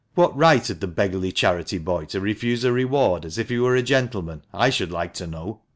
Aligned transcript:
What 0.15 0.35
right 0.35 0.65
had 0.65 0.79
the 0.81 0.87
beggarly 0.87 1.31
charity 1.31 1.77
boy 1.77 2.05
to 2.05 2.19
refuse 2.19 2.63
a 2.63 2.71
reward, 2.73 3.23
as 3.23 3.37
if 3.37 3.49
he 3.49 3.59
were 3.59 3.75
a 3.75 3.83
gentleman, 3.83 4.41
I 4.51 4.71
should 4.71 4.91
like 4.91 5.13
to 5.13 5.27
know 5.27 5.61